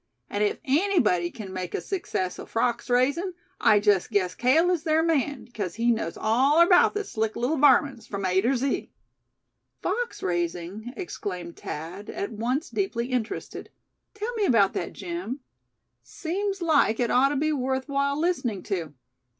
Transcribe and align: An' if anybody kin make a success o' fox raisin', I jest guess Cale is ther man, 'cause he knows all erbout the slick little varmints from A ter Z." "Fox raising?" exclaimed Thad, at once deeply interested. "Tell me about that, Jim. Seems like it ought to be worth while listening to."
An' 0.31 0.41
if 0.41 0.57
anybody 0.65 1.29
kin 1.29 1.53
make 1.53 1.75
a 1.75 1.79
success 1.79 2.39
o' 2.39 2.47
fox 2.47 2.89
raisin', 2.89 3.35
I 3.59 3.79
jest 3.79 4.09
guess 4.09 4.33
Cale 4.33 4.71
is 4.71 4.81
ther 4.81 5.03
man, 5.03 5.47
'cause 5.53 5.75
he 5.75 5.91
knows 5.91 6.17
all 6.19 6.59
erbout 6.59 6.95
the 6.95 7.03
slick 7.03 7.35
little 7.35 7.57
varmints 7.57 8.07
from 8.07 8.25
A 8.25 8.41
ter 8.41 8.55
Z." 8.55 8.89
"Fox 9.83 10.23
raising?" 10.23 10.91
exclaimed 10.97 11.55
Thad, 11.57 12.09
at 12.09 12.31
once 12.31 12.71
deeply 12.71 13.11
interested. 13.11 13.69
"Tell 14.15 14.33
me 14.33 14.45
about 14.45 14.73
that, 14.73 14.93
Jim. 14.93 15.41
Seems 16.01 16.63
like 16.63 16.99
it 16.99 17.11
ought 17.11 17.29
to 17.29 17.35
be 17.35 17.53
worth 17.53 17.87
while 17.87 18.19
listening 18.19 18.63
to." 18.63 18.95